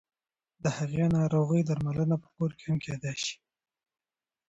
[0.63, 3.35] د هغې ناروغۍ درملنه په کور کې هم کېدای شي.